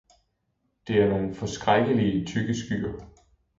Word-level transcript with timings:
det 0.87 1.01
er 1.01 1.07
nogle 1.09 1.35
forskrækkelige 1.35 2.25
tykke 2.25 2.53
skyer! 2.55 3.07